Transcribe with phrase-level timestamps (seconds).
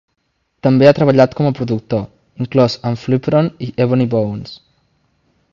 [0.67, 2.01] També ha treballat com a productor,
[2.45, 4.61] inclòs amb Flipron i Ebony Bones.